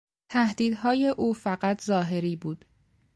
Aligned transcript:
تهدیدهای 0.29 1.07
او 1.07 1.33
فقط 1.33 1.81
ظاهری 1.83 2.35
بود. 2.35 2.65